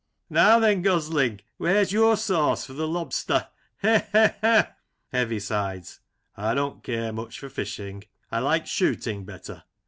[0.31, 0.81] Now then.
[0.81, 3.49] Gosling, where's your sauce for the lobster?
[3.83, 3.87] He!
[3.87, 3.97] he!
[3.97, 4.69] he i
[5.13, 5.99] Heavisides:
[6.35, 8.05] I don't care much for fishing.
[8.31, 9.61] I like shooting better.